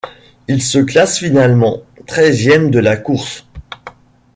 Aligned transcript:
Il 0.47 0.63
se 0.63 0.79
classe 0.79 1.19
finalement 1.19 1.83
treizième 2.07 2.71
de 2.71 2.79
la 2.79 2.97
course. 2.97 3.45